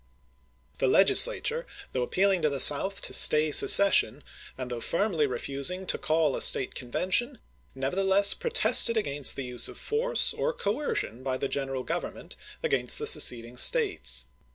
[0.79, 4.23] The Legislature, though appealing to the South to stay secession,
[4.57, 7.37] and though firmly refusing to call a State Convention,
[7.75, 13.05] nevertheless protested against the use of force or coercion by the General Government against the
[13.05, 14.25] seceding States.